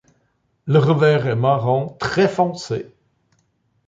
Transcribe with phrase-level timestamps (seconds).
[0.65, 2.87] Le revers est marron très foncé.